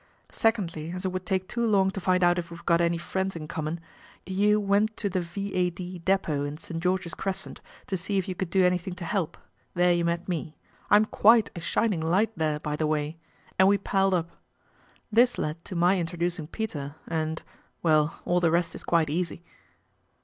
Secondly, 0.31 0.89
as 0.95 1.05
it 1.05 1.09
would 1.09 1.27
take 1.27 1.47
too 1.47 1.63
long 1.63 1.91
to 1.91 1.99
find 2.01 2.23
out 2.23 2.39
if 2.39 2.49
we've 2.49 2.65
got 2.65 2.81
any 2.81 2.97
friends 2.97 3.35
in 3.35 3.47
common, 3.47 3.79
you 4.25 4.59
went 4.59 4.97
to 4.97 5.09
the 5.11 5.21
V.A.D. 5.21 5.99
Depot 5.99 6.43
in 6.43 6.57
St. 6.57 6.81
George's 6.81 7.13
Crescent 7.13 7.61
to 7.85 7.95
see 7.95 8.17
if 8.17 8.27
you 8.27 8.33
could 8.33 8.49
do 8.49 8.65
anything 8.65 8.93
ito 8.93 9.05
help. 9.05 9.37
There 9.75 9.93
you 9.93 10.03
met 10.03 10.27
me. 10.27 10.55
I'm 10.89 11.05
quite 11.05 11.51
a 11.55 11.61
shining 11.61 12.01
light 12.01 12.31
there, 12.35 12.59
by 12.59 12.75
the 12.75 12.87
way, 12.87 13.17
and 13.59 13.67
we 13.67 13.77
palled 13.77 14.15
up. 14.15 14.31
This 15.11 15.37
led 15.37 15.63
to 15.65 15.75
my 15.75 15.99
introducing 15.99 16.47
Peter 16.47 16.95
and 17.07 17.43
well 17.83 18.21
all 18.25 18.39
the 18.39 18.49
rest 18.49 18.73
is 18.73 18.83
quite 18.83 19.11
easy." 19.11 19.43